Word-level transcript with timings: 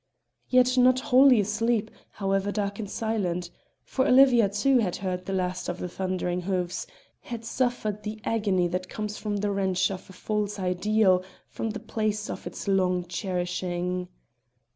Yet 0.49 0.79
not 0.79 0.99
wholly 0.99 1.39
asleep, 1.39 1.91
however 2.13 2.51
dark 2.51 2.79
and 2.79 2.89
silent; 2.89 3.51
for 3.83 4.07
Olivia, 4.07 4.49
too, 4.49 4.79
had 4.79 4.95
heard 4.95 5.27
the 5.27 5.31
last 5.33 5.69
of 5.69 5.77
the 5.77 5.87
thundering 5.87 6.41
hoofs, 6.41 6.87
had 7.19 7.45
suffered 7.45 8.01
the 8.01 8.19
agony 8.23 8.67
that 8.69 8.89
comes 8.89 9.19
from 9.19 9.37
the 9.37 9.51
wrench 9.51 9.91
of 9.91 10.09
a 10.09 10.13
false 10.13 10.57
ideal 10.57 11.23
from 11.47 11.69
the 11.69 11.79
place 11.79 12.31
of 12.31 12.47
its 12.47 12.67
long 12.67 13.05
cherishing. 13.05 14.07